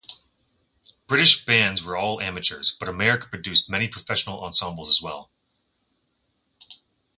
British 1.05 1.45
bands 1.45 1.83
were 1.83 1.95
all 1.95 2.19
amateurs, 2.21 2.75
but 2.79 2.89
America 2.89 3.27
produced 3.27 3.69
many 3.69 3.87
professional 3.87 4.43
ensembles 4.43 4.89
as 4.89 4.99
well. 4.99 5.29